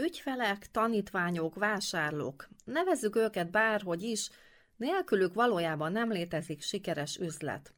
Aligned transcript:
Ügyfelek, 0.00 0.70
tanítványok, 0.70 1.54
vásárlók, 1.54 2.48
nevezzük 2.64 3.16
őket 3.16 3.50
bárhogy 3.50 4.02
is, 4.02 4.30
nélkülük 4.76 5.34
valójában 5.34 5.92
nem 5.92 6.10
létezik 6.10 6.62
sikeres 6.62 7.16
üzlet. 7.16 7.74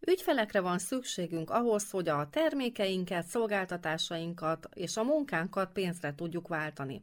Ügyfelekre 0.00 0.60
van 0.60 0.78
szükségünk 0.78 1.50
ahhoz, 1.50 1.90
hogy 1.90 2.08
a 2.08 2.28
termékeinket, 2.30 3.26
szolgáltatásainkat 3.26 4.68
és 4.74 4.96
a 4.96 5.04
munkánkat 5.04 5.72
pénzre 5.72 6.14
tudjuk 6.14 6.48
váltani. 6.48 7.02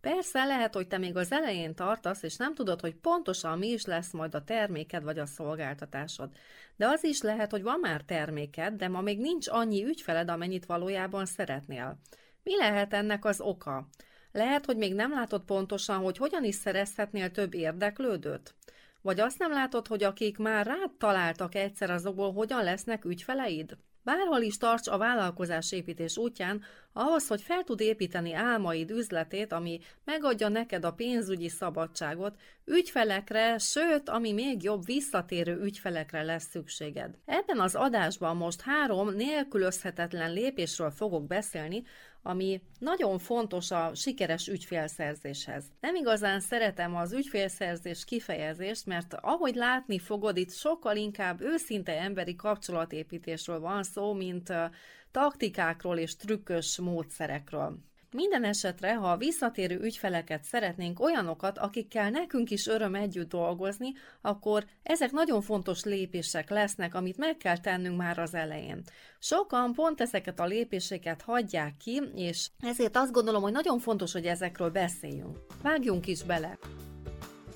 Persze 0.00 0.44
lehet, 0.44 0.74
hogy 0.74 0.86
te 0.86 0.98
még 0.98 1.16
az 1.16 1.32
elején 1.32 1.74
tartasz, 1.74 2.22
és 2.22 2.36
nem 2.36 2.54
tudod, 2.54 2.80
hogy 2.80 2.94
pontosan 2.94 3.58
mi 3.58 3.68
is 3.68 3.84
lesz 3.84 4.12
majd 4.12 4.34
a 4.34 4.44
terméked 4.44 5.02
vagy 5.02 5.18
a 5.18 5.26
szolgáltatásod. 5.26 6.30
De 6.76 6.86
az 6.86 7.04
is 7.04 7.20
lehet, 7.20 7.50
hogy 7.50 7.62
van 7.62 7.78
már 7.80 8.02
terméked, 8.02 8.74
de 8.74 8.88
ma 8.88 9.00
még 9.00 9.18
nincs 9.18 9.48
annyi 9.48 9.84
ügyfeled, 9.84 10.28
amennyit 10.28 10.66
valójában 10.66 11.26
szeretnél. 11.26 11.98
Mi 12.46 12.56
lehet 12.56 12.92
ennek 12.92 13.24
az 13.24 13.40
oka? 13.40 13.88
Lehet, 14.32 14.64
hogy 14.64 14.76
még 14.76 14.94
nem 14.94 15.10
látod 15.10 15.42
pontosan, 15.42 15.96
hogy 15.96 16.16
hogyan 16.16 16.44
is 16.44 16.54
szerezhetnél 16.54 17.30
több 17.30 17.54
érdeklődőt? 17.54 18.54
Vagy 19.02 19.20
azt 19.20 19.38
nem 19.38 19.50
látod, 19.50 19.86
hogy 19.86 20.02
akik 20.02 20.38
már 20.38 20.66
rád 20.66 20.90
találtak 20.98 21.54
egyszer 21.54 21.90
azokból, 21.90 22.32
hogyan 22.32 22.64
lesznek 22.64 23.04
ügyfeleid? 23.04 23.76
Bárhol 24.02 24.40
is 24.40 24.56
tarts 24.56 24.88
a 24.88 24.98
vállalkozás 24.98 25.72
építés 25.72 26.16
útján, 26.16 26.62
ahhoz, 26.92 27.28
hogy 27.28 27.42
fel 27.42 27.64
tud 27.64 27.80
építeni 27.80 28.32
álmaid 28.32 28.90
üzletét, 28.90 29.52
ami 29.52 29.80
megadja 30.04 30.48
neked 30.48 30.84
a 30.84 30.92
pénzügyi 30.92 31.48
szabadságot, 31.48 32.40
ügyfelekre, 32.64 33.58
sőt, 33.58 34.08
ami 34.08 34.32
még 34.32 34.62
jobb, 34.62 34.84
visszatérő 34.84 35.60
ügyfelekre 35.60 36.22
lesz 36.22 36.48
szükséged. 36.48 37.14
Ebben 37.24 37.60
az 37.60 37.74
adásban 37.74 38.36
most 38.36 38.60
három 38.60 39.14
nélkülözhetetlen 39.14 40.32
lépésről 40.32 40.90
fogok 40.90 41.26
beszélni, 41.26 41.82
ami 42.26 42.62
nagyon 42.78 43.18
fontos 43.18 43.70
a 43.70 43.94
sikeres 43.94 44.48
ügyfélszerzéshez. 44.48 45.64
Nem 45.80 45.94
igazán 45.94 46.40
szeretem 46.40 46.96
az 46.96 47.12
ügyfélszerzés 47.12 48.04
kifejezést, 48.04 48.86
mert 48.86 49.14
ahogy 49.20 49.54
látni 49.54 49.98
fogod, 49.98 50.36
itt 50.36 50.52
sokkal 50.52 50.96
inkább 50.96 51.40
őszinte 51.40 52.00
emberi 52.00 52.36
kapcsolatépítésről 52.36 53.60
van 53.60 53.82
szó, 53.82 54.12
mint 54.12 54.52
taktikákról 55.10 55.98
és 55.98 56.16
trükkös 56.16 56.78
módszerekről. 56.78 57.78
Minden 58.10 58.44
esetre, 58.44 58.94
ha 58.94 59.10
a 59.10 59.16
visszatérő 59.16 59.80
ügyfeleket 59.80 60.44
szeretnénk 60.44 61.00
olyanokat, 61.00 61.58
akikkel 61.58 62.10
nekünk 62.10 62.50
is 62.50 62.66
öröm 62.66 62.94
együtt 62.94 63.28
dolgozni, 63.28 63.92
akkor 64.20 64.64
ezek 64.82 65.10
nagyon 65.10 65.40
fontos 65.40 65.84
lépések 65.84 66.50
lesznek, 66.50 66.94
amit 66.94 67.16
meg 67.16 67.36
kell 67.36 67.58
tennünk 67.58 67.96
már 67.96 68.18
az 68.18 68.34
elején. 68.34 68.82
Sokan 69.18 69.72
pont 69.72 70.00
ezeket 70.00 70.40
a 70.40 70.46
lépéseket 70.46 71.22
hagyják 71.22 71.76
ki, 71.76 72.02
és 72.14 72.48
ezért 72.60 72.96
azt 72.96 73.12
gondolom, 73.12 73.42
hogy 73.42 73.52
nagyon 73.52 73.78
fontos, 73.78 74.12
hogy 74.12 74.26
ezekről 74.26 74.70
beszéljünk. 74.70 75.38
Vágjunk 75.62 76.06
is 76.06 76.22
bele! 76.22 76.58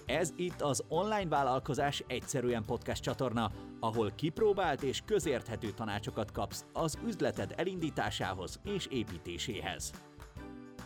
Ez 0.06 0.32
itt 0.36 0.60
az 0.60 0.84
Online 0.88 1.28
Vállalkozás 1.28 2.04
Egyszerűen 2.06 2.64
podcast 2.64 3.02
csatorna, 3.02 3.50
ahol 3.80 4.12
kipróbált 4.14 4.82
és 4.82 5.02
közérthető 5.06 5.70
tanácsokat 5.70 6.32
kapsz 6.32 6.64
az 6.72 6.98
üzleted 7.06 7.54
elindításához 7.56 8.60
és 8.64 8.86
építéséhez. 8.86 9.92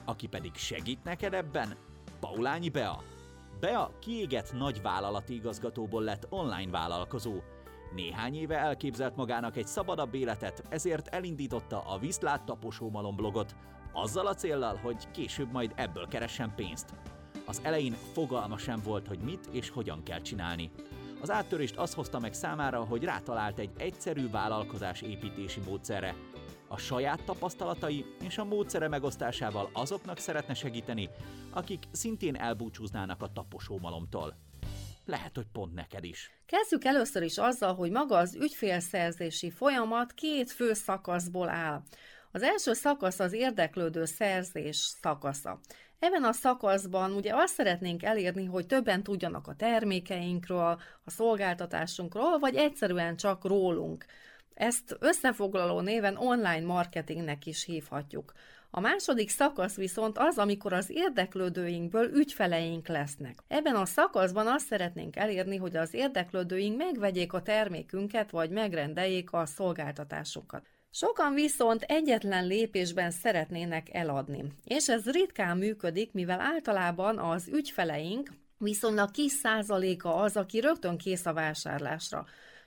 Aki 0.05 0.27
pedig 0.27 0.55
segít 0.55 1.05
neked 1.05 1.35
ebben, 1.35 1.77
Paulányi 2.21 2.69
Bea. 2.69 3.03
Bea 3.61 3.91
kiégett 4.01 4.53
nagy 4.53 4.83
vállalati 4.83 5.35
igazgatóból 5.35 6.03
lett 6.03 6.27
online 6.29 6.71
vállalkozó. 6.71 7.33
Néhány 7.95 8.35
éve 8.35 8.59
elképzelt 8.59 9.17
magának 9.17 9.57
egy 9.57 9.67
szabadabb 9.67 10.15
életet, 10.15 10.63
ezért 10.69 11.09
elindította 11.09 11.81
a 11.81 11.99
Viszlát 11.99 12.45
Taposómalom 12.45 13.17
blogot, 13.17 13.57
azzal 13.93 14.27
a 14.27 14.35
céllal, 14.35 14.77
hogy 14.77 15.11
később 15.11 15.53
majd 15.53 15.73
ebből 15.75 16.09
keressen 16.09 16.53
pénzt. 16.55 16.95
Az 17.47 17.61
elején 17.63 17.97
fogalma 18.13 18.59
sem 18.59 18.81
volt, 18.85 19.09
hogy 19.09 19.19
mit 19.19 19.49
és 19.51 19.71
hogyan 19.71 20.03
kell 20.03 20.21
csinálni. 20.21 20.71
Az 21.21 21.31
áttörést 21.31 21.77
az 21.77 21.95
hozta 21.95 22.19
meg 22.19 22.35
számára, 22.35 22.85
hogy 22.85 23.05
rátalált 23.05 23.59
egy 23.59 23.71
egyszerű 23.77 24.31
vállalkozás 24.31 25.01
építési 25.01 25.61
módszerre, 25.61 26.15
a 26.75 26.79
saját 26.79 27.25
tapasztalatai 27.25 28.05
és 28.23 28.39
a 28.39 28.45
módszere 28.45 28.89
megosztásával 28.89 29.71
azoknak 29.73 30.19
szeretne 30.19 30.55
segíteni, 30.55 31.09
akik 31.51 31.85
szintén 31.91 32.37
elbúcsúznának 32.37 33.23
a 33.23 33.33
taposómalomtól. 33.33 34.37
Lehet, 35.05 35.35
hogy 35.35 35.47
pont 35.53 35.75
neked 35.75 36.05
is. 36.05 36.31
Kezdjük 36.47 36.85
először 36.85 37.23
is 37.23 37.39
azzal, 37.39 37.75
hogy 37.75 37.91
maga 37.91 38.17
az 38.17 38.35
ügyfélszerzési 38.35 39.51
folyamat 39.51 40.13
két 40.13 40.51
fő 40.51 40.73
szakaszból 40.73 41.49
áll. 41.49 41.83
Az 42.33 42.43
első 42.43 42.73
szakasz 42.73 43.21
az 43.21 43.33
érdeklődő 43.33 44.05
szerzés 44.05 44.77
szakasza. 44.77 45.61
Ebben 45.99 46.25
a 46.25 46.33
szakaszban 46.33 47.13
ugye 47.13 47.35
azt 47.35 47.55
szeretnénk 47.55 48.03
elérni, 48.03 48.45
hogy 48.45 48.67
többen 48.67 49.03
tudjanak 49.03 49.47
a 49.47 49.55
termékeinkről, 49.55 50.81
a 51.05 51.11
szolgáltatásunkról, 51.11 52.39
vagy 52.39 52.55
egyszerűen 52.55 53.17
csak 53.17 53.45
rólunk. 53.45 54.05
Ezt 54.55 54.97
összefoglaló 54.99 55.81
néven 55.81 56.17
online 56.17 56.67
marketingnek 56.67 57.47
is 57.47 57.65
hívhatjuk. 57.65 58.33
A 58.71 58.81
második 58.81 59.31
szakasz 59.31 59.75
viszont 59.75 60.19
az, 60.19 60.39
amikor 60.39 60.73
az 60.73 60.91
érdeklődőinkből 60.91 62.11
ügyfeleink 62.15 62.89
lesznek. 62.89 63.39
Ebben 63.49 63.75
a 63.75 63.85
szakaszban 63.85 64.47
azt 64.47 64.67
szeretnénk 64.67 65.17
elérni, 65.17 65.57
hogy 65.57 65.77
az 65.77 65.95
érdeklődőink 65.95 66.77
megvegyék 66.77 67.33
a 67.33 67.43
termékünket, 67.43 68.31
vagy 68.31 68.51
megrendeljék 68.51 69.33
a 69.33 69.47
szolgáltatásunkat. 69.47 70.67
Sokan 70.91 71.35
viszont 71.35 71.83
egyetlen 71.83 72.47
lépésben 72.47 73.11
szeretnének 73.11 73.95
eladni, 73.95 74.45
és 74.65 74.89
ez 74.89 75.11
ritkán 75.11 75.57
működik, 75.57 76.13
mivel 76.13 76.41
általában 76.41 77.19
az 77.19 77.49
ügyfeleink 77.53 78.31
viszonylag 78.59 79.11
kis 79.11 79.33
százaléka 79.33 80.15
az, 80.15 80.37
aki 80.37 80.61
rögtön 80.61 80.97
kész 80.97 81.27
a 81.27 81.33
vásárlásra. 81.33 82.27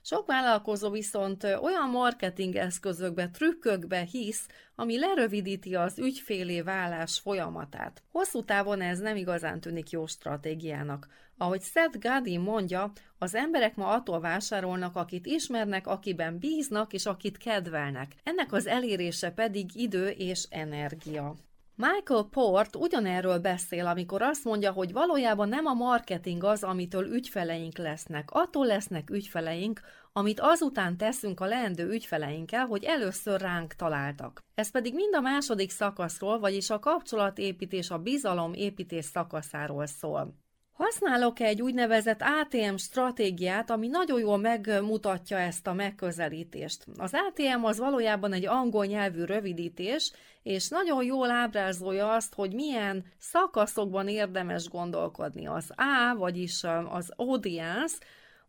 Sok 0.10 0.28
vállalkozó 0.28 0.90
viszont 0.90 1.44
olyan 1.44 1.90
marketing 1.90 2.56
eszközökbe, 2.56 3.30
trükkökbe 3.30 4.00
hisz, 4.00 4.48
ami 4.76 5.00
lerövidíti 5.00 5.76
az 5.76 6.00
ügyfélé 6.00 6.62
válás 6.62 7.20
folyamatát. 7.20 8.04
Hosszú 8.12 8.44
távon 8.44 8.82
ez 8.82 9.00
nem 9.00 9.16
igazán 9.16 9.60
tűnik 9.60 9.90
jó 9.90 10.06
stratégiának. 10.06 11.08
Ahogy 11.38 11.62
Seth 11.62 12.00
Godin 12.00 12.40
mondja, 12.40 12.92
az 13.18 13.36
emberek 13.36 13.76
ma 13.76 13.88
attól 13.88 14.20
vásárolnak, 14.20 14.96
akit 14.96 15.26
ismernek, 15.26 15.88
akiben 15.88 16.40
bíznak 16.40 16.94
és 16.94 17.06
akit 17.06 17.38
kedvelnek. 17.38 18.16
Ennek 18.24 18.54
az 18.54 18.68
elérése 18.68 19.32
pedig 19.32 19.76
idő 19.76 20.08
és 20.08 20.46
energia. 20.50 21.36
Michael 21.80 22.28
Port 22.32 22.76
ugyanerről 22.76 23.40
beszél, 23.40 23.86
amikor 23.86 24.22
azt 24.22 24.44
mondja, 24.44 24.72
hogy 24.72 24.92
valójában 24.92 25.50
nem 25.50 25.66
a 25.66 25.74
marketing 25.74 26.44
az, 26.44 26.64
amitől 26.64 27.14
ügyfeleink 27.14 27.78
lesznek. 27.78 28.30
Attól 28.32 28.66
lesznek 28.66 29.10
ügyfeleink, 29.10 29.82
amit 30.14 30.40
azután 30.40 30.98
teszünk 30.98 31.40
a 31.40 31.46
leendő 31.46 31.90
ügyfeleinkkel, 31.90 32.66
hogy 32.66 32.84
először 32.84 33.42
ránk 33.42 33.74
találtak. 33.74 34.44
Ez 34.56 34.72
pedig 34.72 34.94
mind 34.94 35.16
a 35.16 35.22
második 35.22 35.72
szakaszról, 35.72 36.40
vagyis 36.40 36.70
a 36.70 36.80
kapcsolatépítés, 36.80 37.90
a 37.90 37.98
bizalomépítés 37.98 39.06
szakaszáról 39.06 39.86
szól. 39.86 40.47
Használok 40.78 41.40
egy 41.40 41.62
úgynevezett 41.62 42.22
ATM 42.22 42.76
stratégiát, 42.76 43.70
ami 43.70 43.88
nagyon 43.88 44.20
jól 44.20 44.38
megmutatja 44.38 45.38
ezt 45.38 45.68
a 45.68 45.74
megközelítést. 45.74 46.86
Az 46.98 47.12
ATM 47.14 47.64
az 47.64 47.78
valójában 47.78 48.34
egy 48.34 48.46
angol 48.46 48.86
nyelvű 48.86 49.24
rövidítés, 49.24 50.12
és 50.44 50.70
nagyon 50.70 51.04
jól 51.04 51.32
ábrázolja 51.32 52.12
azt, 52.12 52.34
hogy 52.34 52.54
milyen 52.54 53.06
szakaszokban 53.20 54.08
érdemes 54.08 54.70
gondolkodni. 54.70 55.48
Az 55.48 55.70
A, 55.76 56.16
vagyis 56.18 56.64
az 56.90 57.12
audience, 57.16 57.96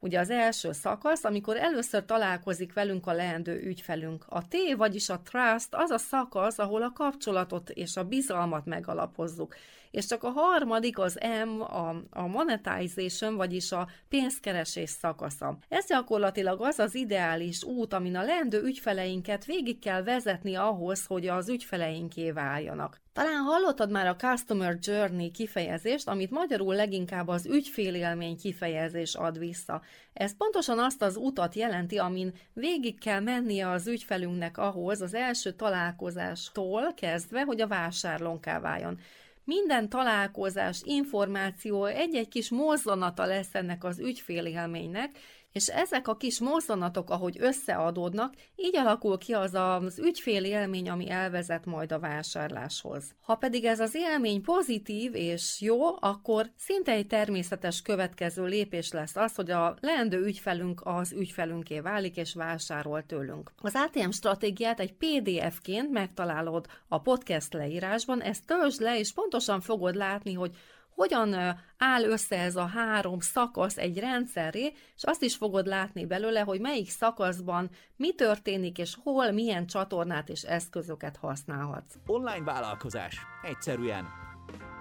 Ugye 0.00 0.20
az 0.20 0.30
első 0.30 0.72
szakasz, 0.72 1.24
amikor 1.24 1.56
először 1.56 2.04
találkozik 2.04 2.72
velünk 2.72 3.06
a 3.06 3.12
leendő 3.12 3.62
ügyfelünk. 3.62 4.24
A 4.28 4.48
T, 4.48 4.56
vagyis 4.76 5.08
a 5.08 5.20
trust, 5.20 5.68
az 5.70 5.90
a 5.90 5.98
szakasz, 5.98 6.58
ahol 6.58 6.82
a 6.82 6.92
kapcsolatot 6.92 7.70
és 7.70 7.96
a 7.96 8.04
bizalmat 8.04 8.64
megalapozzuk. 8.64 9.54
És 9.90 10.06
csak 10.06 10.22
a 10.22 10.30
harmadik 10.30 10.98
az 10.98 11.18
M, 11.44 11.60
a, 11.60 12.02
a 12.10 12.26
monetization, 12.26 13.36
vagyis 13.36 13.72
a 13.72 13.88
pénzkeresés 14.08 14.90
szakasza. 14.90 15.58
Ez 15.68 15.86
gyakorlatilag 15.86 16.60
az 16.60 16.78
az 16.78 16.94
ideális 16.94 17.64
út, 17.64 17.92
amin 17.92 18.16
a 18.16 18.22
leendő 18.22 18.62
ügyfeleinket 18.62 19.44
végig 19.44 19.78
kell 19.78 20.02
vezetni 20.02 20.54
ahhoz, 20.54 21.06
hogy 21.06 21.26
az 21.26 21.48
ügyfeleinké 21.48 22.30
váljanak. 22.30 23.00
Talán 23.18 23.42
hallottad 23.42 23.90
már 23.90 24.06
a 24.06 24.16
Customer 24.16 24.78
Journey 24.80 25.30
kifejezést, 25.30 26.08
amit 26.08 26.30
magyarul 26.30 26.74
leginkább 26.74 27.28
az 27.28 27.46
ügyfélélmény 27.46 28.36
kifejezés 28.36 29.14
ad 29.14 29.38
vissza. 29.38 29.82
Ez 30.12 30.36
pontosan 30.36 30.78
azt 30.78 31.02
az 31.02 31.16
utat 31.16 31.54
jelenti, 31.54 31.98
amin 31.98 32.32
végig 32.52 33.00
kell 33.00 33.20
mennie 33.20 33.70
az 33.70 33.86
ügyfelünknek 33.86 34.58
ahhoz 34.58 35.00
az 35.00 35.14
első 35.14 35.52
találkozástól 35.52 36.94
kezdve, 36.94 37.42
hogy 37.42 37.60
a 37.60 37.66
vásárlónká 37.66 38.60
váljon. 38.60 39.00
Minden 39.48 39.88
találkozás, 39.88 40.80
információ 40.84 41.84
egy-egy 41.84 42.28
kis 42.28 42.50
mozzanata 42.50 43.24
lesz 43.24 43.54
ennek 43.54 43.84
az 43.84 43.98
ügyfélélménynek, 43.98 45.18
És 45.58 45.66
ezek 45.66 46.08
a 46.08 46.16
kis 46.16 46.40
mozzanatok, 46.40 47.10
ahogy 47.10 47.36
összeadódnak, 47.40 48.34
így 48.56 48.76
alakul 48.76 49.18
ki 49.18 49.32
az 49.32 49.54
az 49.54 49.98
ügyfél 49.98 50.44
élmény, 50.44 50.88
ami 50.88 51.10
elvezet 51.10 51.64
majd 51.64 51.92
a 51.92 51.98
vásárláshoz. 51.98 53.04
Ha 53.20 53.34
pedig 53.34 53.64
ez 53.64 53.80
az 53.80 53.94
élmény 53.94 54.42
pozitív 54.42 55.14
és 55.14 55.60
jó, 55.60 55.80
akkor 56.00 56.50
szinte 56.56 56.92
egy 56.92 57.06
természetes 57.06 57.82
következő 57.82 58.44
lépés 58.44 58.92
lesz 58.92 59.16
az, 59.16 59.34
hogy 59.34 59.50
a 59.50 59.76
leendő 59.80 60.24
ügyfelünk 60.24 60.80
az 60.84 61.12
ügyfelünké 61.12 61.80
válik 61.80 62.16
és 62.16 62.34
vásárol 62.34 63.06
tőlünk. 63.06 63.52
Az 63.60 63.74
ATM 63.74 64.10
stratégiát 64.10 64.80
egy 64.80 64.94
PDF-ként 64.94 65.90
megtalálod 65.90 66.66
a 66.88 67.00
podcast 67.00 67.52
leírásban, 67.52 68.22
ezt 68.22 68.46
töltsd 68.46 68.80
le, 68.80 68.98
és 68.98 69.12
pontosan 69.12 69.60
fogod 69.60 69.94
látni, 69.94 70.32
hogy 70.32 70.56
hogyan 70.98 71.34
áll 71.78 72.02
össze 72.02 72.38
ez 72.38 72.56
a 72.56 72.66
három 72.66 73.20
szakasz 73.20 73.76
egy 73.76 73.98
rendszerré, 73.98 74.72
és 74.96 75.04
azt 75.04 75.22
is 75.22 75.36
fogod 75.36 75.66
látni 75.66 76.06
belőle, 76.06 76.40
hogy 76.40 76.60
melyik 76.60 76.90
szakaszban 76.90 77.70
mi 77.96 78.14
történik, 78.14 78.78
és 78.78 78.96
hol 79.02 79.30
milyen 79.30 79.66
csatornát 79.66 80.28
és 80.28 80.42
eszközöket 80.42 81.16
használhatsz. 81.16 81.94
Online 82.06 82.44
vállalkozás. 82.44 83.18
Egyszerűen. 83.42 84.04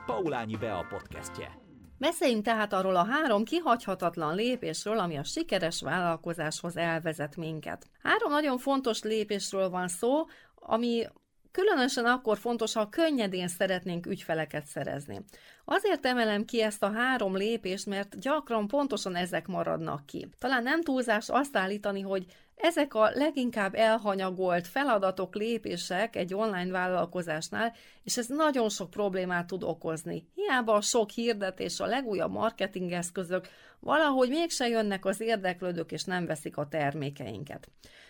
Paulányi 0.05 0.55
Bea 0.55 0.85
podcastje. 0.89 1.59
Beszéljünk 1.97 2.43
tehát 2.43 2.73
arról 2.73 2.95
a 2.95 3.05
három 3.05 3.43
kihagyhatatlan 3.43 4.35
lépésről, 4.35 4.99
ami 4.99 5.17
a 5.17 5.23
sikeres 5.23 5.81
vállalkozáshoz 5.81 6.77
elvezet 6.77 7.35
minket. 7.35 7.85
Három 8.03 8.31
nagyon 8.31 8.57
fontos 8.57 9.01
lépésről 9.01 9.69
van 9.69 9.87
szó, 9.87 10.25
ami 10.55 11.05
Különösen 11.51 12.05
akkor 12.05 12.37
fontos, 12.37 12.73
ha 12.73 12.89
könnyedén 12.89 13.47
szeretnénk 13.47 14.05
ügyfeleket 14.05 14.65
szerezni. 14.65 15.21
Azért 15.65 16.05
emelem 16.05 16.45
ki 16.45 16.61
ezt 16.61 16.83
a 16.83 16.91
három 16.91 17.35
lépést, 17.35 17.85
mert 17.85 18.19
gyakran 18.19 18.67
pontosan 18.67 19.15
ezek 19.15 19.47
maradnak 19.47 20.05
ki. 20.05 20.27
Talán 20.39 20.63
nem 20.63 20.81
túlzás 20.81 21.29
azt 21.29 21.57
állítani, 21.57 22.01
hogy 22.01 22.25
ezek 22.55 22.93
a 22.93 23.09
leginkább 23.13 23.75
elhanyagolt 23.75 24.67
feladatok, 24.67 25.35
lépések 25.35 26.15
egy 26.15 26.33
online 26.33 26.71
vállalkozásnál, 26.71 27.75
és 28.03 28.17
ez 28.17 28.27
nagyon 28.27 28.69
sok 28.69 28.89
problémát 28.89 29.47
tud 29.47 29.63
okozni. 29.63 30.27
Hiába 30.35 30.73
a 30.73 30.81
sok 30.81 31.09
hirdetés, 31.09 31.79
a 31.79 31.85
legújabb 31.85 32.31
marketingeszközök, 32.31 33.47
valahogy 33.79 34.29
mégse 34.29 34.67
jönnek 34.67 35.05
az 35.05 35.19
érdeklődők, 35.19 35.91
és 35.91 36.03
nem 36.03 36.25
veszik 36.25 36.57
a 36.57 36.67
termékeinket. 36.67 37.67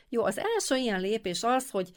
Jó, 0.09 0.23
az 0.23 0.37
első 0.37 0.75
ilyen 0.75 1.01
lépés 1.01 1.43
az, 1.43 1.69
hogy 1.69 1.91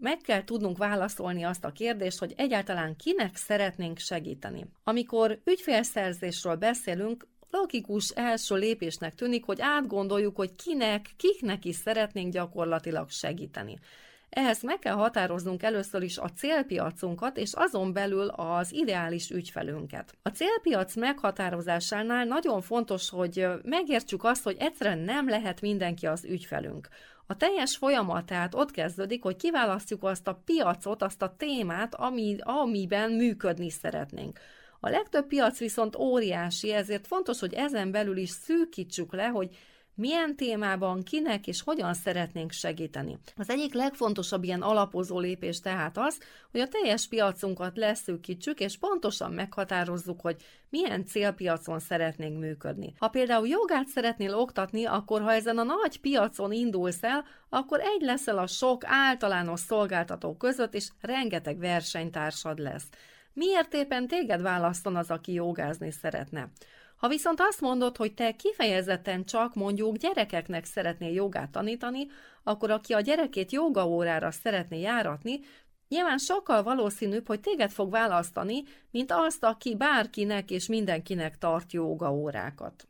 meg 0.00 0.18
kell 0.18 0.44
tudnunk 0.44 0.78
válaszolni 0.78 1.42
azt 1.42 1.64
a 1.64 1.72
kérdést, 1.72 2.18
hogy 2.18 2.34
egyáltalán 2.36 2.96
kinek 2.96 3.36
szeretnénk 3.36 3.98
segíteni. 3.98 4.66
Amikor 4.84 5.40
ügyfélszerzésről 5.44 6.56
beszélünk, 6.56 7.26
logikus 7.50 8.08
első 8.08 8.54
lépésnek 8.54 9.14
tűnik, 9.14 9.44
hogy 9.44 9.60
átgondoljuk, 9.60 10.36
hogy 10.36 10.54
kinek, 10.54 11.10
kiknek 11.16 11.64
is 11.64 11.76
szeretnénk 11.76 12.32
gyakorlatilag 12.32 13.10
segíteni. 13.10 13.78
Ehhez 14.28 14.62
meg 14.62 14.78
kell 14.78 14.94
határoznunk 14.94 15.62
először 15.62 16.02
is 16.02 16.18
a 16.18 16.30
célpiacunkat, 16.36 17.36
és 17.36 17.52
azon 17.54 17.92
belül 17.92 18.28
az 18.28 18.72
ideális 18.72 19.30
ügyfelünket. 19.30 20.14
A 20.22 20.28
célpiac 20.28 20.94
meghatározásánál 20.94 22.24
nagyon 22.24 22.60
fontos, 22.60 23.10
hogy 23.10 23.46
megértsük 23.62 24.24
azt, 24.24 24.42
hogy 24.42 24.56
egyszerűen 24.58 24.98
nem 24.98 25.28
lehet 25.28 25.60
mindenki 25.60 26.06
az 26.06 26.24
ügyfelünk. 26.24 26.88
A 27.26 27.36
teljes 27.36 27.76
folyamat 27.76 28.26
tehát 28.26 28.54
ott 28.54 28.70
kezdődik, 28.70 29.22
hogy 29.22 29.36
kiválasztjuk 29.36 30.04
azt 30.04 30.28
a 30.28 30.42
piacot, 30.44 31.02
azt 31.02 31.22
a 31.22 31.34
témát, 31.36 31.94
ami, 31.94 32.36
amiben 32.40 33.10
működni 33.10 33.70
szeretnénk. 33.70 34.38
A 34.80 34.88
legtöbb 34.88 35.26
piac 35.26 35.58
viszont 35.58 35.96
óriási, 35.96 36.72
ezért 36.72 37.06
fontos, 37.06 37.40
hogy 37.40 37.54
ezen 37.54 37.90
belül 37.90 38.16
is 38.16 38.30
szűkítsük 38.30 39.12
le, 39.12 39.26
hogy 39.26 39.56
milyen 39.96 40.36
témában, 40.36 41.02
kinek 41.02 41.46
és 41.46 41.62
hogyan 41.62 41.94
szeretnénk 41.94 42.52
segíteni. 42.52 43.18
Az 43.36 43.50
egyik 43.50 43.74
legfontosabb 43.74 44.44
ilyen 44.44 44.62
alapozó 44.62 45.18
lépés 45.18 45.60
tehát 45.60 45.98
az, 45.98 46.18
hogy 46.50 46.60
a 46.60 46.68
teljes 46.68 47.08
piacunkat 47.08 47.76
leszűkítsük, 47.76 48.60
és 48.60 48.78
pontosan 48.78 49.32
meghatározzuk, 49.32 50.20
hogy 50.20 50.36
milyen 50.70 51.06
célpiacon 51.06 51.78
szeretnénk 51.78 52.38
működni. 52.38 52.94
Ha 52.98 53.08
például 53.08 53.48
jogát 53.48 53.86
szeretnél 53.86 54.34
oktatni, 54.34 54.84
akkor 54.84 55.22
ha 55.22 55.32
ezen 55.32 55.58
a 55.58 55.62
nagy 55.62 56.00
piacon 56.00 56.52
indulsz 56.52 57.02
el, 57.02 57.24
akkor 57.48 57.80
egy 57.80 58.00
leszel 58.00 58.38
a 58.38 58.46
sok 58.46 58.82
általános 58.84 59.60
szolgáltató 59.60 60.36
között, 60.36 60.74
és 60.74 60.88
rengeteg 61.00 61.58
versenytársad 61.58 62.58
lesz. 62.58 62.86
Miért 63.32 63.74
éppen 63.74 64.06
téged 64.06 64.42
választan 64.42 64.96
az, 64.96 65.10
aki 65.10 65.32
jogázni 65.32 65.90
szeretne? 65.90 66.48
Ha 66.96 67.08
viszont 67.08 67.40
azt 67.40 67.60
mondod, 67.60 67.96
hogy 67.96 68.14
te 68.14 68.32
kifejezetten 68.32 69.24
csak 69.24 69.54
mondjuk 69.54 69.96
gyerekeknek 69.96 70.64
szeretnél 70.64 71.12
jogát 71.12 71.50
tanítani, 71.50 72.06
akkor 72.42 72.70
aki 72.70 72.92
a 72.92 73.00
gyerekét 73.00 73.52
jogaórára 73.52 74.30
szeretné 74.30 74.80
járatni, 74.80 75.40
nyilván 75.88 76.18
sokkal 76.18 76.62
valószínűbb, 76.62 77.26
hogy 77.26 77.40
téged 77.40 77.70
fog 77.70 77.90
választani, 77.90 78.62
mint 78.90 79.12
azt, 79.12 79.44
aki 79.44 79.76
bárkinek 79.76 80.50
és 80.50 80.66
mindenkinek 80.66 81.38
tart 81.38 81.72
jogaórákat. 81.72 82.88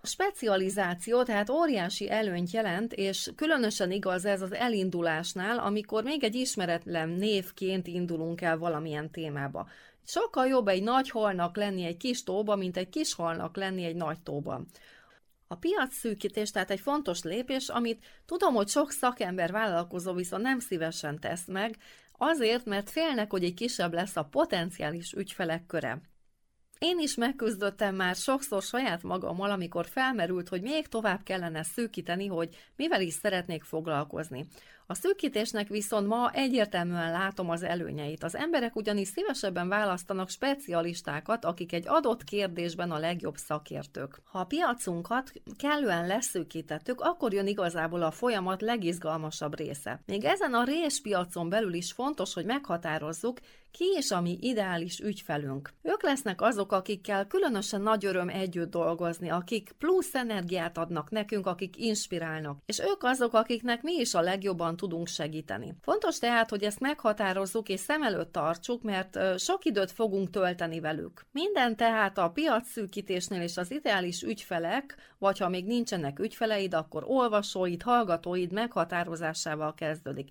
A 0.00 0.06
specializáció 0.06 1.22
tehát 1.22 1.50
óriási 1.50 2.10
előnyt 2.10 2.50
jelent, 2.50 2.92
és 2.92 3.30
különösen 3.36 3.90
igaz 3.90 4.24
ez 4.24 4.42
az 4.42 4.52
elindulásnál, 4.52 5.58
amikor 5.58 6.04
még 6.04 6.24
egy 6.24 6.34
ismeretlen 6.34 7.08
névként 7.08 7.86
indulunk 7.86 8.40
el 8.40 8.58
valamilyen 8.58 9.10
témába. 9.10 9.68
Sokkal 10.10 10.46
jobb 10.46 10.68
egy 10.68 10.82
nagy 10.82 11.10
halnak 11.10 11.56
lenni 11.56 11.84
egy 11.84 11.96
kis 11.96 12.22
tóba, 12.22 12.56
mint 12.56 12.76
egy 12.76 12.88
kis 12.88 13.14
halnak 13.14 13.56
lenni 13.56 13.84
egy 13.84 13.96
nagy 13.96 14.20
tóban. 14.20 14.66
A 15.46 15.54
piac 15.54 15.94
szűkítés 15.94 16.50
tehát 16.50 16.70
egy 16.70 16.80
fontos 16.80 17.22
lépés, 17.22 17.68
amit 17.68 18.04
tudom, 18.26 18.54
hogy 18.54 18.68
sok 18.68 18.90
szakember 18.90 19.52
vállalkozó 19.52 20.12
viszont 20.12 20.42
nem 20.42 20.58
szívesen 20.58 21.18
tesz 21.18 21.46
meg, 21.46 21.76
azért, 22.12 22.64
mert 22.64 22.90
félnek, 22.90 23.30
hogy 23.30 23.44
egy 23.44 23.54
kisebb 23.54 23.92
lesz 23.92 24.16
a 24.16 24.24
potenciális 24.24 25.12
ügyfelek 25.12 25.66
köre. 25.66 26.00
Én 26.78 26.98
is 26.98 27.14
megküzdöttem 27.14 27.94
már 27.94 28.14
sokszor 28.14 28.62
saját 28.62 29.02
magammal, 29.02 29.50
amikor 29.50 29.86
felmerült, 29.86 30.48
hogy 30.48 30.62
még 30.62 30.86
tovább 30.86 31.22
kellene 31.22 31.62
szűkíteni, 31.62 32.26
hogy 32.26 32.56
mivel 32.76 33.00
is 33.00 33.12
szeretnék 33.12 33.62
foglalkozni. 33.62 34.46
A 34.90 34.94
szűkítésnek 34.94 35.68
viszont 35.68 36.06
ma 36.06 36.30
egyértelműen 36.32 37.12
látom 37.12 37.50
az 37.50 37.62
előnyeit. 37.62 38.24
Az 38.24 38.36
emberek 38.36 38.76
ugyanis 38.76 39.08
szívesebben 39.08 39.68
választanak 39.68 40.28
specialistákat, 40.28 41.44
akik 41.44 41.72
egy 41.72 41.88
adott 41.88 42.24
kérdésben 42.24 42.90
a 42.90 42.98
legjobb 42.98 43.36
szakértők. 43.36 44.20
Ha 44.24 44.38
a 44.38 44.44
piacunkat 44.44 45.32
kellően 45.58 46.06
leszűkítettük, 46.06 47.00
akkor 47.00 47.32
jön 47.32 47.46
igazából 47.46 48.02
a 48.02 48.10
folyamat 48.10 48.60
legizgalmasabb 48.60 49.56
része. 49.56 50.00
Még 50.06 50.24
ezen 50.24 50.54
a 50.54 50.64
réspiacon 50.64 51.48
belül 51.48 51.72
is 51.72 51.92
fontos, 51.92 52.34
hogy 52.34 52.44
meghatározzuk, 52.44 53.38
ki 53.70 53.84
is 53.98 54.10
a 54.10 54.20
mi 54.20 54.38
ideális 54.40 54.98
ügyfelünk. 54.98 55.70
Ők 55.82 56.02
lesznek 56.02 56.40
azok, 56.40 56.72
akikkel 56.72 57.26
különösen 57.26 57.80
nagy 57.80 58.04
öröm 58.04 58.28
együtt 58.28 58.70
dolgozni, 58.70 59.30
akik 59.30 59.72
plusz 59.78 60.14
energiát 60.14 60.78
adnak 60.78 61.10
nekünk, 61.10 61.46
akik 61.46 61.76
inspirálnak, 61.76 62.58
és 62.66 62.78
ők 62.80 63.02
azok, 63.02 63.34
akiknek 63.34 63.82
mi 63.82 63.92
is 63.92 64.14
a 64.14 64.20
legjobban 64.20 64.76
tudunk 64.76 65.06
segíteni. 65.06 65.74
Fontos 65.82 66.18
tehát, 66.18 66.50
hogy 66.50 66.62
ezt 66.62 66.80
meghatározzuk 66.80 67.68
és 67.68 67.80
szem 67.80 68.02
előtt 68.02 68.32
tartsuk, 68.32 68.82
mert 68.82 69.38
sok 69.38 69.64
időt 69.64 69.90
fogunk 69.90 70.30
tölteni 70.30 70.80
velük. 70.80 71.26
Minden 71.32 71.76
tehát 71.76 72.18
a 72.18 72.30
piac 72.30 72.68
szűkítésnél 72.68 73.42
és 73.42 73.56
az 73.56 73.70
ideális 73.70 74.22
ügyfelek, 74.22 74.96
vagy 75.18 75.38
ha 75.38 75.48
még 75.48 75.66
nincsenek 75.66 76.18
ügyfeleid, 76.18 76.74
akkor 76.74 77.04
olvasóid, 77.06 77.82
hallgatóid 77.82 78.52
meghatározásával 78.52 79.74
kezdődik. 79.74 80.28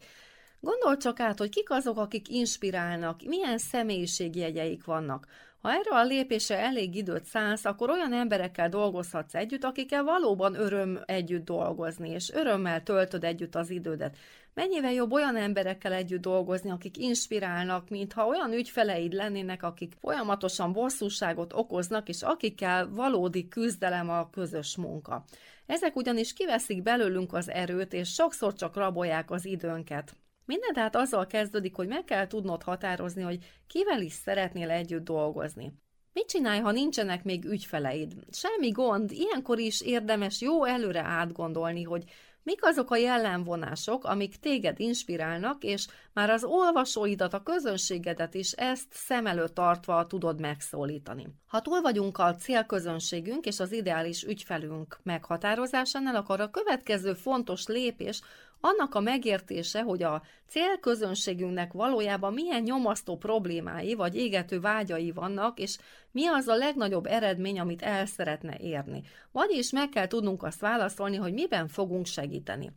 Gondolj 0.59 0.97
csak 0.97 1.19
át, 1.19 1.37
hogy 1.37 1.49
kik 1.49 1.69
azok, 1.71 1.97
akik 1.97 2.29
inspirálnak, 2.29 3.21
milyen 3.23 3.57
személyiségjegyeik 3.57 4.83
vannak. 4.83 5.27
Ha 5.61 5.71
erre 5.71 5.95
a 5.95 6.03
lépésre 6.03 6.57
elég 6.57 6.95
időt 6.95 7.25
szánsz, 7.25 7.65
akkor 7.65 7.89
olyan 7.89 8.13
emberekkel 8.13 8.69
dolgozhatsz 8.69 9.35
együtt, 9.35 9.63
akikkel 9.63 10.03
valóban 10.03 10.55
öröm 10.55 10.99
együtt 11.05 11.45
dolgozni, 11.45 12.09
és 12.09 12.31
örömmel 12.31 12.83
töltöd 12.83 13.23
együtt 13.23 13.55
az 13.55 13.69
idődet. 13.69 14.17
Mennyivel 14.53 14.93
jobb 14.93 15.11
olyan 15.11 15.35
emberekkel 15.35 15.93
együtt 15.93 16.21
dolgozni, 16.21 16.69
akik 16.69 16.97
inspirálnak, 16.97 17.89
mintha 17.89 18.27
olyan 18.27 18.53
ügyfeleid 18.53 19.13
lennének, 19.13 19.63
akik 19.63 19.93
folyamatosan 19.99 20.73
bosszúságot 20.73 21.53
okoznak, 21.53 22.09
és 22.09 22.21
akikkel 22.21 22.89
valódi 22.89 23.47
küzdelem 23.47 24.09
a 24.09 24.29
közös 24.29 24.77
munka. 24.77 25.23
Ezek 25.65 25.95
ugyanis 25.95 26.33
kiveszik 26.33 26.83
belőlünk 26.83 27.33
az 27.33 27.49
erőt, 27.49 27.93
és 27.93 28.13
sokszor 28.13 28.53
csak 28.53 28.75
rabolják 28.75 29.31
az 29.31 29.45
időnket. 29.45 30.15
Minden 30.47 30.73
tehát 30.73 30.95
azzal 30.95 31.27
kezdődik, 31.27 31.75
hogy 31.75 31.87
meg 31.87 32.03
kell 32.03 32.27
tudnod 32.27 32.63
határozni, 32.63 33.21
hogy 33.21 33.37
kivel 33.67 34.01
is 34.01 34.13
szeretnél 34.13 34.69
együtt 34.69 35.03
dolgozni. 35.03 35.73
Mit 36.13 36.27
csinálj, 36.27 36.59
ha 36.59 36.71
nincsenek 36.71 37.23
még 37.23 37.45
ügyfeleid? 37.45 38.13
Semmi 38.31 38.69
gond, 38.69 39.11
ilyenkor 39.11 39.59
is 39.59 39.81
érdemes 39.81 40.41
jó 40.41 40.63
előre 40.63 41.01
átgondolni, 41.01 41.83
hogy 41.83 42.03
Mik 42.47 42.65
azok 42.65 42.91
a 42.91 42.95
jellemvonások, 42.95 44.03
amik 44.03 44.35
téged 44.35 44.79
inspirálnak, 44.79 45.63
és 45.63 45.87
már 46.13 46.29
az 46.29 46.43
olvasóidat, 46.43 47.33
a 47.33 47.43
közönségedet 47.43 48.33
is 48.33 48.51
ezt 48.51 48.87
szem 48.89 49.25
előtt 49.25 49.53
tartva 49.53 50.07
tudod 50.07 50.39
megszólítani. 50.39 51.27
Ha 51.47 51.61
túl 51.61 51.81
vagyunk 51.81 52.17
a 52.17 52.35
célközönségünk 52.35 53.45
és 53.45 53.59
az 53.59 53.71
ideális 53.71 54.23
ügyfelünk 54.23 54.99
meghatározásánál, 55.03 56.15
akkor 56.15 56.39
a 56.39 56.49
következő 56.49 57.13
fontos 57.13 57.65
lépés 57.65 58.21
annak 58.61 58.95
a 58.95 58.99
megértése, 58.99 59.81
hogy 59.81 60.03
a 60.03 60.21
célközönségünknek 60.47 61.73
valójában 61.73 62.33
milyen 62.33 62.61
nyomasztó 62.61 63.17
problémái 63.17 63.93
vagy 63.93 64.15
égető 64.15 64.59
vágyai 64.59 65.11
vannak, 65.11 65.59
és 65.59 65.77
mi 66.11 66.27
az 66.27 66.47
a 66.47 66.55
legnagyobb 66.55 67.05
eredmény, 67.05 67.59
amit 67.59 67.81
el 67.81 68.05
szeretne 68.05 68.57
érni. 68.57 69.03
Vagyis 69.31 69.71
meg 69.71 69.89
kell 69.89 70.07
tudnunk 70.07 70.43
azt 70.43 70.59
válaszolni, 70.59 71.15
hogy 71.15 71.33
miben 71.33 71.67
fogunk 71.67 72.05
segíteni. 72.05 72.71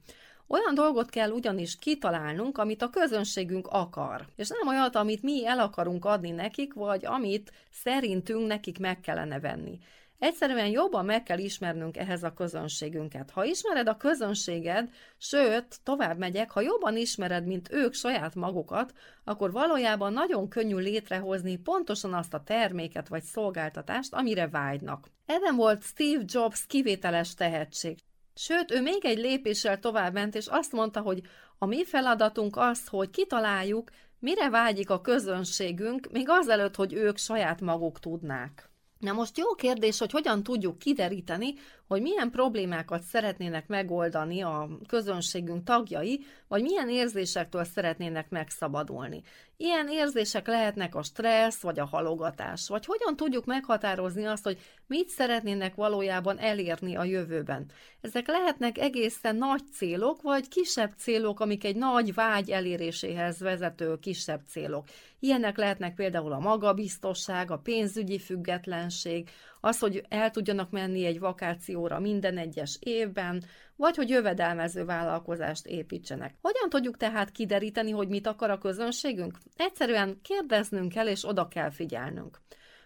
Olyan 0.47 0.75
dolgot 0.75 1.11
kell 1.11 1.31
ugyanis 1.31 1.79
kitalálnunk, 1.79 2.59
amit 2.59 2.83
a 2.83 2.91
közönségünk 2.91 3.67
akar, 3.67 4.27
és 4.37 4.49
nem 4.49 4.69
olyat, 4.69 4.97
amit 4.97 5.23
mi 5.23 5.47
el 5.47 5.59
akarunk 5.59 6.05
adni 6.05 6.31
nekik, 6.31 6.75
vagy 6.75 7.07
amit 7.07 7.53
szerintünk 7.71 8.47
nekik 8.47 8.79
meg 8.79 9.01
kellene 9.01 9.41
venni. 9.41 9.79
Egyszerűen 10.21 10.67
jobban 10.67 11.05
meg 11.05 11.23
kell 11.23 11.39
ismernünk 11.39 11.97
ehhez 11.97 12.23
a 12.23 12.33
közönségünket. 12.33 13.31
Ha 13.31 13.45
ismered 13.45 13.89
a 13.89 13.97
közönséged, 13.97 14.91
sőt, 15.19 15.81
tovább 15.83 16.19
megyek, 16.19 16.50
ha 16.50 16.61
jobban 16.61 16.97
ismered, 16.97 17.47
mint 17.47 17.73
ők 17.73 17.95
saját 17.95 18.35
magukat, 18.35 18.93
akkor 19.25 19.53
valójában 19.53 20.12
nagyon 20.12 20.49
könnyű 20.49 20.77
létrehozni 20.77 21.57
pontosan 21.57 22.15
azt 22.15 22.35
a 22.35 22.43
terméket 22.43 23.09
vagy 23.09 23.23
szolgáltatást, 23.23 24.15
amire 24.15 24.49
vágynak. 24.49 25.11
Ebben 25.27 25.57
volt 25.57 25.83
Steve 25.83 26.23
Jobs 26.27 26.67
kivételes 26.67 27.35
tehetség. 27.35 27.99
Sőt, 28.35 28.71
ő 28.71 28.81
még 28.81 29.05
egy 29.05 29.19
lépéssel 29.19 29.79
tovább 29.79 30.12
ment, 30.12 30.35
és 30.35 30.47
azt 30.47 30.73
mondta, 30.73 31.00
hogy 31.00 31.21
a 31.59 31.67
mi 31.67 31.85
feladatunk 31.85 32.57
az, 32.57 32.89
hogy 32.89 33.11
kitaláljuk, 33.11 33.91
mire 34.19 34.50
vágyik 34.50 34.91
a 34.91 35.00
közönségünk, 35.00 36.11
még 36.12 36.27
azelőtt, 36.29 36.75
hogy 36.77 36.93
ők 36.93 37.19
saját 37.19 37.61
maguk 37.61 38.00
tudnák. 38.00 38.70
Na 39.00 39.12
most 39.12 39.38
jó 39.38 39.54
kérdés, 39.54 39.99
hogy 39.99 40.11
hogyan 40.11 40.42
tudjuk 40.42 40.78
kideríteni, 40.78 41.54
hogy 41.87 42.02
milyen 42.02 42.30
problémákat 42.30 43.02
szeretnének 43.02 43.66
megoldani 43.66 44.42
a 44.42 44.69
közönségünk 44.88 45.64
tagjai, 45.64 46.25
vagy 46.49 46.62
milyen 46.62 46.88
érzésektől 46.88 47.64
szeretnének 47.64 48.30
megszabadulni. 48.30 49.23
Ilyen 49.62 49.88
érzések 49.88 50.47
lehetnek 50.47 50.95
a 50.95 51.02
stressz, 51.02 51.61
vagy 51.61 51.79
a 51.79 51.85
halogatás, 51.85 52.69
vagy 52.69 52.85
hogyan 52.85 53.17
tudjuk 53.17 53.45
meghatározni 53.45 54.25
azt, 54.25 54.43
hogy 54.45 54.59
mit 54.87 55.09
szeretnének 55.09 55.75
valójában 55.75 56.38
elérni 56.38 56.97
a 56.97 57.05
jövőben. 57.05 57.67
Ezek 58.00 58.26
lehetnek 58.26 58.79
egészen 58.79 59.37
nagy 59.37 59.62
célok, 59.73 60.23
vagy 60.23 60.49
kisebb 60.49 60.93
célok, 60.97 61.40
amik 61.40 61.64
egy 61.64 61.76
nagy 61.76 62.14
vágy 62.14 62.50
eléréséhez 62.50 63.40
vezető 63.40 63.99
kisebb 63.99 64.40
célok. 64.49 64.87
Ilyenek 65.19 65.57
lehetnek 65.57 65.95
például 65.95 66.33
a 66.33 66.38
magabiztosság, 66.38 67.50
a 67.50 67.59
pénzügyi 67.59 68.19
függetlenség, 68.19 69.31
az, 69.61 69.79
hogy 69.79 70.05
el 70.09 70.31
tudjanak 70.31 70.71
menni 70.71 71.05
egy 71.05 71.19
vakációra 71.19 71.99
minden 71.99 72.38
egyes 72.38 72.76
évben, 72.81 73.45
vagy 73.76 73.97
hogy 73.97 74.09
jövedelmező 74.09 74.85
vállalkozást 74.85 75.67
építsenek. 75.67 76.35
Hogyan 76.43 76.69
tudjuk 76.69 76.97
tehát 76.97 77.31
kideríteni, 77.31 77.90
hogy 77.90 78.09
mit 78.09 78.26
akar 78.26 78.50
a 78.50 78.59
közönségünk? 78.59 79.38
Egyszerűen 79.57 80.21
kérdeznünk 80.23 80.93
kell, 80.93 81.07
és 81.07 81.29
oda 81.29 81.49
kell 81.49 81.71
figyelnünk. 81.71 82.40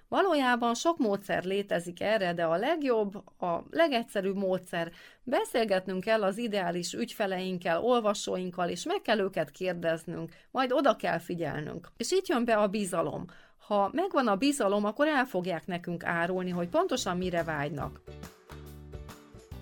Valójában 0.09 0.75
sok 0.75 0.99
módszer 0.99 1.45
létezik 1.45 2.01
erre, 2.01 2.35
de 2.35 2.45
a 2.45 2.57
legjobb, 2.57 3.15
a 3.41 3.65
legegyszerűbb 3.71 4.37
módszer 4.37 4.93
beszélgetnünk 5.23 6.05
kell 6.05 6.23
az 6.23 6.39
ideális 6.39 6.93
ügyfeleinkkel, 6.93 7.83
olvasóinkkal, 7.83 8.69
és 8.69 8.85
meg 8.85 9.01
kell 9.03 9.19
őket 9.19 9.51
kérdeznünk, 9.51 10.33
majd 10.51 10.73
oda 10.73 10.97
kell 10.97 11.19
figyelnünk. 11.19 11.89
És 11.97 12.11
itt 12.11 12.27
jön 12.27 12.45
be 12.45 12.57
a 12.57 12.69
bizalom. 12.69 13.25
Ha 13.67 13.91
megvan 13.93 14.27
a 14.27 14.37
bizalom, 14.37 14.85
akkor 14.85 15.07
el 15.07 15.25
fogják 15.25 15.67
nekünk 15.67 16.05
árulni, 16.05 16.51
hogy 16.51 16.69
pontosan 16.69 17.17
mire 17.17 17.45
vágynak. 17.45 18.01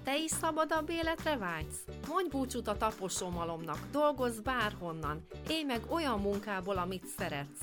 Te 0.04 0.18
is 0.18 0.30
szabadabb 0.30 0.90
életre 0.90 1.36
vágysz? 1.36 1.84
Mondj 2.08 2.28
búcsút 2.28 2.68
a 2.68 2.76
taposómalomnak, 2.76 3.78
dolgozz 3.92 4.38
bárhonnan, 4.38 5.26
élj 5.48 5.62
meg 5.62 5.80
olyan 5.88 6.20
munkából, 6.20 6.76
amit 6.76 7.06
szeretsz. 7.18 7.60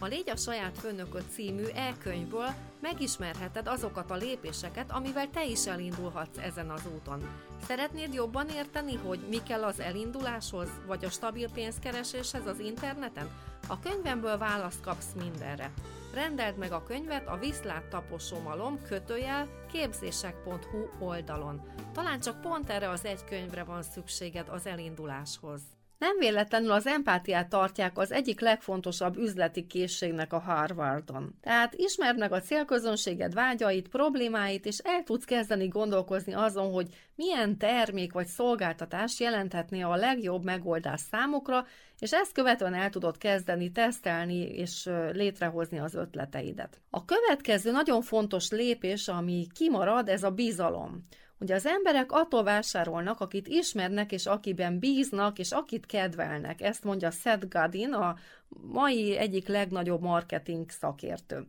A 0.00 0.06
Légy 0.06 0.30
a 0.30 0.36
saját 0.36 0.78
főnököd 0.78 1.24
című 1.30 1.64
e-könyvből 1.74 2.48
megismerheted 2.80 3.66
azokat 3.66 4.10
a 4.10 4.16
lépéseket, 4.16 4.90
amivel 4.92 5.30
te 5.30 5.44
is 5.44 5.66
elindulhatsz 5.66 6.38
ezen 6.38 6.70
az 6.70 6.82
úton. 6.94 7.28
Szeretnéd 7.66 8.14
jobban 8.14 8.48
érteni, 8.48 8.94
hogy 8.94 9.20
mi 9.28 9.42
kell 9.42 9.64
az 9.64 9.80
elinduláshoz, 9.80 10.68
vagy 10.86 11.04
a 11.04 11.10
stabil 11.10 11.50
pénzkereséshez 11.50 12.46
az 12.46 12.58
interneten? 12.58 13.28
A 13.70 13.78
könyvemből 13.78 14.38
választ 14.38 14.80
kapsz 14.80 15.12
mindenre. 15.20 15.72
Rendeld 16.14 16.56
meg 16.56 16.72
a 16.72 16.82
könyvet 16.82 17.26
a 17.26 17.36
Viszlát 17.36 17.84
taposomalom 17.84 18.82
kötőjel 18.88 19.48
képzések.hu 19.72 21.06
oldalon. 21.06 21.60
Talán 21.92 22.20
csak 22.20 22.40
pont 22.40 22.70
erre 22.70 22.88
az 22.88 23.04
egy 23.04 23.24
könyvre 23.24 23.64
van 23.64 23.82
szükséged 23.82 24.48
az 24.48 24.66
elinduláshoz. 24.66 25.60
Nem 26.00 26.18
véletlenül 26.18 26.70
az 26.70 26.86
empátiát 26.86 27.48
tartják 27.48 27.98
az 27.98 28.12
egyik 28.12 28.40
legfontosabb 28.40 29.16
üzleti 29.16 29.66
készségnek 29.66 30.32
a 30.32 30.38
Harvardon. 30.38 31.34
Tehát 31.40 31.74
ismerd 31.74 32.18
meg 32.18 32.32
a 32.32 32.40
célközönséged 32.40 33.34
vágyait, 33.34 33.88
problémáit, 33.88 34.66
és 34.66 34.78
el 34.78 35.02
tudsz 35.02 35.24
kezdeni 35.24 35.68
gondolkozni 35.68 36.32
azon, 36.32 36.72
hogy 36.72 36.88
milyen 37.14 37.58
termék 37.58 38.12
vagy 38.12 38.26
szolgáltatás 38.26 39.20
jelenthetné 39.20 39.82
a 39.82 39.94
legjobb 39.94 40.44
megoldás 40.44 41.00
számukra, 41.10 41.66
és 41.98 42.12
ezt 42.12 42.32
követően 42.32 42.74
el 42.74 42.90
tudod 42.90 43.18
kezdeni 43.18 43.72
tesztelni 43.72 44.42
és 44.42 44.90
létrehozni 45.12 45.78
az 45.78 45.94
ötleteidet. 45.94 46.80
A 46.90 47.04
következő 47.04 47.70
nagyon 47.70 48.02
fontos 48.02 48.50
lépés, 48.50 49.08
ami 49.08 49.46
kimarad, 49.54 50.08
ez 50.08 50.22
a 50.22 50.30
bizalom. 50.30 51.06
Ugye 51.40 51.54
az 51.54 51.66
emberek 51.66 52.12
attól 52.12 52.42
vásárolnak, 52.42 53.20
akit 53.20 53.48
ismernek, 53.48 54.12
és 54.12 54.26
akiben 54.26 54.78
bíznak, 54.78 55.38
és 55.38 55.50
akit 55.50 55.86
kedvelnek. 55.86 56.60
Ezt 56.60 56.84
mondja 56.84 57.10
Seth 57.10 57.48
Godin, 57.48 57.92
a 57.92 58.16
mai 58.48 59.16
egyik 59.16 59.48
legnagyobb 59.48 60.00
marketing 60.00 60.70
szakértő. 60.70 61.44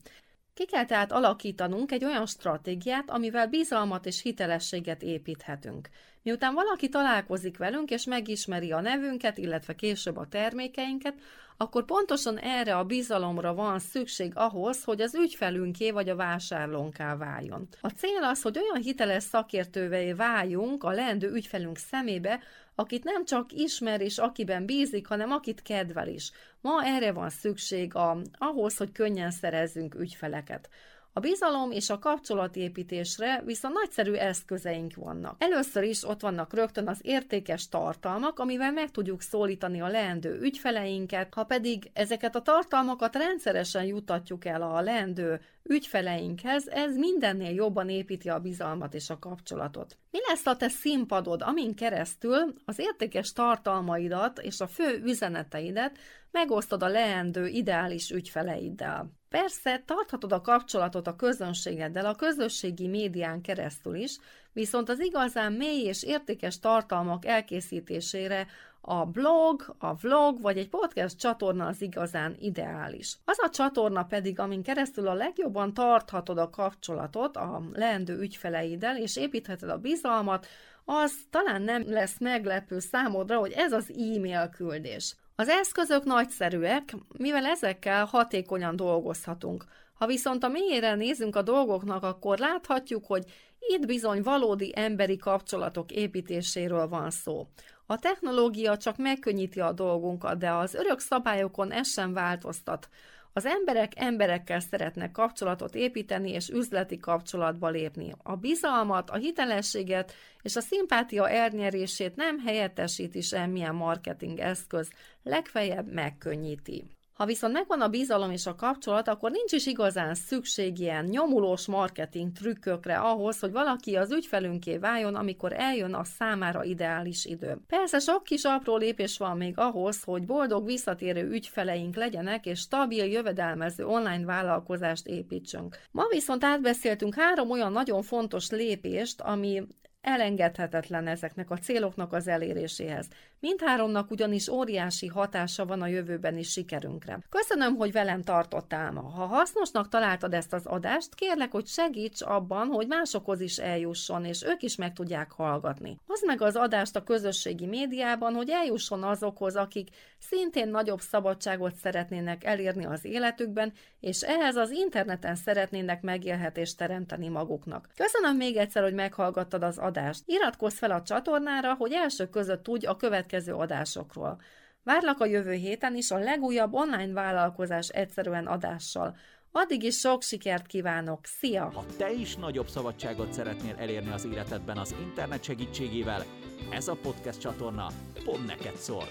Ki 0.53 0.65
kell 0.65 0.86
tehát 0.86 1.12
alakítanunk 1.12 1.91
egy 1.91 2.05
olyan 2.05 2.25
stratégiát, 2.25 3.10
amivel 3.10 3.48
bizalmat 3.48 4.05
és 4.05 4.21
hitelességet 4.21 5.01
építhetünk. 5.01 5.89
Miután 6.24 6.53
valaki 6.53 6.89
találkozik 6.89 7.57
velünk 7.57 7.89
és 7.89 8.05
megismeri 8.05 8.71
a 8.71 8.81
nevünket, 8.81 9.38
illetve 9.38 9.75
később 9.75 10.17
a 10.17 10.27
termékeinket, 10.27 11.15
akkor 11.62 11.86
pontosan 11.86 12.38
erre 12.38 12.75
a 12.75 12.84
bizalomra 12.84 13.53
van 13.53 13.80
szükség 13.80 14.32
ahhoz, 14.36 14.84
hogy 14.84 15.01
az 15.01 15.15
ügyfelünké 15.15 15.91
vagy 15.91 16.10
a 16.10 16.15
vásárlónká 16.15 17.15
váljon. 17.15 17.68
A 17.82 17.89
cél 17.89 18.24
az, 18.24 18.41
hogy 18.41 18.58
olyan 18.58 18.84
hiteles 18.84 19.24
szakértővé 19.24 20.13
váljunk 20.13 20.84
a 20.84 20.91
leendő 20.91 21.32
ügyfelünk 21.32 21.77
szemébe, 21.77 22.39
akit 22.75 23.03
nem 23.03 23.25
csak 23.25 23.51
ismer 23.51 24.01
és 24.01 24.18
akiben 24.18 24.65
bízik, 24.65 25.08
hanem 25.08 25.32
akit 25.32 25.62
kedvel 25.62 26.08
is. 26.08 26.32
Ma 26.62 26.84
erre 26.84 27.12
van 27.12 27.30
szükség 27.30 27.96
a, 27.96 28.18
ahhoz, 28.38 28.77
hogy 28.77 28.91
könnyen 28.91 29.32
szerezzünk 29.32 29.96
ügyfeleket. 29.96 30.70
A 31.13 31.20
bizalom 31.20 31.72
és 31.72 31.89
a 31.89 32.00
kapcsolatépítésre 32.00 33.41
viszont 33.46 33.74
nagyszerű 33.74 34.13
eszközeink 34.13 34.96
vannak. 34.96 35.36
Először 35.38 35.84
is 35.84 36.08
ott 36.08 36.22
vannak 36.22 36.53
rögtön 36.53 36.88
az 36.88 37.00
értékes 37.01 37.70
tartalmak, 37.70 38.39
amivel 38.39 38.72
meg 38.72 38.91
tudjuk 38.91 39.22
szólítani 39.22 39.82
a 39.82 39.88
leendő 39.88 40.39
ügyfeleinket, 40.41 41.34
ha 41.34 41.44
pedig 41.44 41.89
ezeket 41.94 42.36
a 42.36 42.41
tartalmakat 42.41 43.15
rendszeresen 43.15 43.84
jutatjuk 43.84 44.46
el 44.46 44.62
a 44.62 44.82
leendő 44.82 45.41
ügyfeleinkhez, 45.63 46.68
ez 46.68 46.96
mindennél 46.96 47.53
jobban 47.53 47.89
építi 47.89 48.30
a 48.30 48.39
bizalmat 48.39 48.94
és 48.94 49.10
a 49.10 49.20
kapcsolatot. 49.20 49.98
Mi 50.12 50.20
lesz 50.27 50.46
a 50.46 50.56
te 50.56 50.68
színpadod, 50.68 51.41
amin 51.41 51.75
keresztül 51.75 52.53
az 52.65 52.80
értékes 52.80 53.34
tartalmaidat 53.34 54.39
és 54.39 54.60
a 54.60 54.68
fő 54.68 55.01
üzeneteidet 55.03 55.98
megosztod 56.32 56.84
a 56.84 56.88
leendő 56.88 57.48
ideális 57.48 58.10
ügyfeleiddel? 58.10 59.21
Persze, 59.32 59.84
tarthatod 59.86 60.32
a 60.32 60.42
kapcsolatot 60.42 61.08
a 61.08 61.16
közönségeddel 61.16 62.06
a 62.06 62.16
közösségi 62.16 62.88
médián 62.88 63.42
keresztül 63.42 63.96
is, 63.96 64.18
viszont 64.54 64.90
az 64.90 65.00
igazán 65.00 65.54
mély 65.54 65.84
és 65.84 66.04
értékes 66.04 66.60
tartalmak 66.60 67.26
elkészítésére 67.26 68.48
a 68.82 69.06
blog, 69.06 69.76
a 69.78 69.94
vlog 69.96 70.42
vagy 70.42 70.58
egy 70.58 70.70
podcast 70.70 71.18
csatorna 71.18 71.68
az 71.68 71.82
igazán 71.82 72.36
ideális. 72.40 73.18
Az 73.26 73.38
a 73.40 73.50
csatorna 73.50 74.04
pedig, 74.04 74.40
amin 74.40 74.64
keresztül 74.64 75.08
a 75.08 75.14
legjobban 75.14 75.74
tarthatod 75.74 76.38
a 76.38 76.50
kapcsolatot 76.50 77.38
a 77.38 77.62
leendő 77.74 78.20
ügyfeleiddel, 78.20 78.98
és 78.98 79.18
építheted 79.18 79.70
a 79.70 79.78
bizalmat, 79.78 80.48
az 80.86 81.14
talán 81.30 81.62
nem 81.62 81.84
lesz 81.88 82.20
meglepő 82.20 82.80
számodra, 82.80 83.38
hogy 83.38 83.52
ez 83.52 83.72
az 83.72 83.90
e-mail 83.90 84.50
küldés. 84.50 85.16
Az 85.36 85.48
eszközök 85.50 86.04
nagyszerűek, 86.04 86.96
mivel 87.18 87.46
ezekkel 87.46 88.06
hatékonyan 88.06 88.76
dolgozhatunk. 88.76 89.66
Ha 89.94 90.06
viszont 90.08 90.44
a 90.44 90.48
mélyére 90.48 90.96
nézünk 90.96 91.36
a 91.36 91.42
dolgoknak, 91.42 92.04
akkor 92.04 92.38
láthatjuk, 92.38 93.06
hogy 93.06 93.24
itt 93.60 93.86
bizony 93.86 94.22
valódi 94.22 94.72
emberi 94.76 95.18
kapcsolatok 95.18 95.92
építéséről 95.92 96.88
van 96.88 97.10
szó. 97.10 97.48
A 97.86 98.00
technológia 98.00 98.78
csak 98.78 98.98
megkönnyíti 98.98 99.60
a 99.60 99.72
dolgunkat, 99.72 100.38
de 100.38 100.52
az 100.52 100.74
örök 100.74 101.00
szabályokon 101.00 101.72
ez 101.72 101.88
sem 101.88 102.14
változtat. 102.14 102.90
Az 103.34 103.46
emberek 103.46 103.92
emberekkel 103.96 104.60
szeretnek 104.60 105.12
kapcsolatot 105.12 105.76
építeni 105.76 106.32
és 106.32 106.50
üzleti 106.50 106.98
kapcsolatba 106.98 107.70
lépni. 107.70 108.14
A 108.24 108.36
bizalmat, 108.36 109.10
a 109.10 109.16
hitelességet 109.16 110.14
és 110.42 110.56
a 110.56 110.62
szimpátia 110.62 111.30
elnyerését 111.30 112.16
nem 112.16 112.40
helyettesíti 112.40 113.22
semmilyen 113.22 113.76
marketing 113.76 114.40
eszköz, 114.40 114.90
legfeljebb 115.24 115.92
megkönnyíti. 115.92 116.84
Ha 117.22 117.28
viszont 117.28 117.54
megvan 117.54 117.82
a 117.82 117.88
bizalom 117.88 118.32
és 118.32 118.46
a 118.46 118.56
kapcsolat, 118.56 119.08
akkor 119.08 119.32
nincs 119.32 119.51
is 119.51 119.66
igazán 119.66 120.16
szükség 120.16 120.80
ilyen 120.80 121.06
nyomulós 121.06 121.68
marketing 121.68 122.32
trükkökre 122.32 122.98
ahhoz, 122.98 123.40
hogy 123.40 123.51
valaki 123.51 123.96
az 123.96 124.12
ügyfelünké 124.12 124.78
váljon, 124.78 125.16
amikor 125.16 125.54
eljön 125.54 125.94
a 125.94 126.04
számára 126.04 126.63
ideális 126.63 127.25
idő. 127.25 127.58
Persze 127.68 128.00
sok 128.00 128.24
kis 128.24 128.44
apró 128.44 128.78
lépés 128.78 129.18
van 129.18 129.38
még 129.38 129.58
ahhoz, 129.58 130.04
hogy 130.04 130.25
boldog 130.25 130.66
visszatérő 130.66 131.30
ügyfeleink 131.30 131.96
legyenek, 131.96 132.46
és 132.46 132.60
stabil 132.60 133.06
jövedelmező 133.06 133.86
online 133.86 134.25
vállalkozást 134.25 135.08
építsünk. 135.08 135.78
Ma 135.92 136.04
viszont 136.10 136.44
átbeszéltünk 136.44 137.16
három 137.16 137.50
olyan 137.50 137.72
nagyon 137.72 138.01
fontos 138.01 138.50
lépést, 138.50 139.22
ami 139.22 139.63
elengedhetetlen 140.01 141.08
ezeknek 141.08 141.51
a 141.51 141.58
céloknak 141.58 142.13
az 142.13 142.28
eléréséhez. 142.28 143.08
Mindháromnak 143.41 144.12
ugyanis 144.12 144.48
óriási 144.48 145.07
hatása 145.07 145.65
van 145.65 145.81
a 145.81 145.88
jövőbeni 145.88 146.43
sikerünkre. 146.43 147.19
Köszönöm, 147.29 147.75
hogy 147.75 147.91
velem 147.91 148.21
tartottál 148.21 148.91
ma. 148.91 149.01
Ha 149.01 149.25
hasznosnak 149.25 149.89
találtad 149.89 150.33
ezt 150.33 150.53
az 150.53 150.65
adást, 150.65 151.15
kérlek, 151.15 151.51
hogy 151.51 151.67
segíts 151.67 152.21
abban, 152.21 152.67
hogy 152.67 152.88
másokhoz 152.88 153.41
is 153.41 153.57
eljusson, 153.57 154.25
és 154.25 154.43
ők 154.43 154.62
is 154.62 154.75
meg 154.75 154.93
tudják 154.93 155.31
hallgatni. 155.31 155.98
Hozd 156.07 156.25
meg 156.25 156.41
az 156.41 156.55
adást 156.55 156.95
a 156.95 157.03
közösségi 157.03 157.65
médiában, 157.65 158.33
hogy 158.33 158.50
eljusson 158.50 159.03
azokhoz, 159.03 159.55
akik 159.55 159.89
szintén 160.17 160.69
nagyobb 160.69 161.00
szabadságot 161.00 161.75
szeretnének 161.75 162.43
elérni 162.43 162.86
az 162.86 163.05
életükben, 163.05 163.74
és 164.00 164.21
ehhez 164.21 164.55
az 164.55 164.71
interneten 164.71 165.36
szeretnének 165.36 166.01
megélhetést 166.01 166.77
teremteni 166.77 167.27
maguknak. 167.27 167.88
Köszönöm 167.95 168.36
még 168.36 168.55
egyszer, 168.55 168.83
hogy 168.83 168.93
meghallgattad 168.93 169.63
az 169.63 169.77
adást. 169.77 170.24
Iratkozz 170.25 170.77
fel 170.77 170.91
a 170.91 171.01
csatornára, 171.01 171.74
hogy 171.74 171.91
első 171.93 172.29
között 172.29 172.63
tudj 172.63 172.86
a 172.86 172.95
következő 173.32 173.54
adásokról. 173.54 174.42
Várlak 174.84 175.20
a 175.20 175.26
jövő 175.26 175.54
héten 175.54 175.96
is 175.96 176.12
a 176.12 176.18
legújabb 176.18 176.74
online 176.74 177.14
vállalkozás 177.14 177.88
egyszerűen 177.88 178.48
adással. 178.48 179.16
Addig 179.52 179.84
is 179.84 179.98
sok 179.98 180.22
sikert 180.22 180.66
kívánok, 180.66 181.20
szia! 181.26 181.72
Ha 181.74 181.86
te 181.98 182.12
is 182.12 182.36
nagyobb 182.36 182.68
szabadságot 182.68 183.34
szeretnél 183.34 183.76
elérni 183.78 184.12
az 184.12 184.26
életedben 184.26 184.78
az 184.78 184.96
internet 185.02 185.44
segítségével, 185.44 186.24
ez 186.72 186.88
a 186.88 186.96
podcast 187.02 187.40
csatorna 187.40 187.88
pont 188.24 188.46
neked 188.46 188.76
szól. 188.76 189.06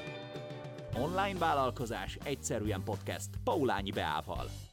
Online 0.95 1.39
vállalkozás 1.39 2.19
egyszerűen 2.25 2.83
podcast 2.85 3.29
Paulányi 3.45 3.91
Beával. 3.91 4.70